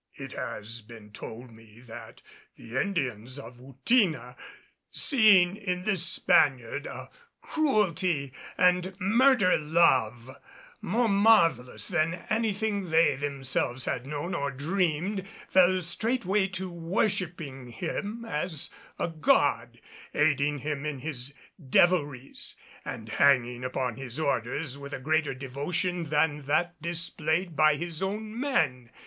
[0.15, 2.23] It has been told me that
[2.55, 4.35] the Indians of Outina,
[4.89, 7.11] seeing in this Spaniard a
[7.43, 10.37] cruelty and murder love
[10.81, 18.25] more marvelous than anything they themselves had known or dreamed, fell straightway to worshiping him
[18.25, 19.79] as a god,
[20.15, 26.47] aiding him in his devilries and hanging upon his orders with a greater devotion than
[26.47, 28.89] that displayed by his own men.